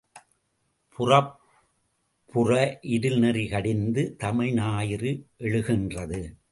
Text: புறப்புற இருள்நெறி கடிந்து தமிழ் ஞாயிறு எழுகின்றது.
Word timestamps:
புறப்புற 0.97 2.79
இருள்நெறி 2.81 3.49
கடிந்து 3.49 4.15
தமிழ் 4.17 4.53
ஞாயிறு 4.53 5.25
எழுகின்றது. 5.39 6.35